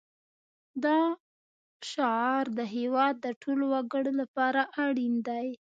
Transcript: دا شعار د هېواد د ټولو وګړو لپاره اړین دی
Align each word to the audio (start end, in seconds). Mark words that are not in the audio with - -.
دا 0.83 0.99
شعار 1.89 2.45
د 2.59 2.59
هېواد 2.75 3.15
د 3.25 3.27
ټولو 3.41 3.63
وګړو 3.73 4.11
لپاره 4.21 4.61
اړین 4.85 5.13
دی 5.27 5.47